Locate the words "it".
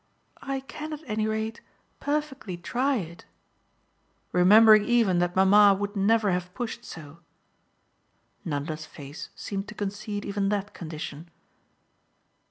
2.95-3.25